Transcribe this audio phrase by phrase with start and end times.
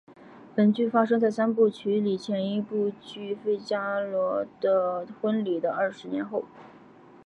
[0.55, 6.43] 本剧发生在三部曲里前一部剧费加罗的婚礼的二十年后。